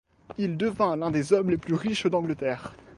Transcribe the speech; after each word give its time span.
Il 0.39 0.57
devint 0.57 0.95
l'un 0.95 1.11
des 1.11 1.31
hommes 1.31 1.51
les 1.51 1.59
plus 1.59 1.75
riches 1.75 2.07
d'Angleterre. 2.07 2.73